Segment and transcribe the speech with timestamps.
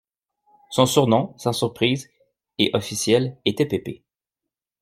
[0.71, 2.09] Son surnom, sans surprise
[2.57, 4.03] et officiel, était Pépé.